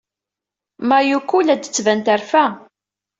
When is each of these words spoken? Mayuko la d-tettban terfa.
Mayuko 0.89 1.39
la 1.45 1.55
d-tettban 1.55 1.99
terfa. 2.05 2.43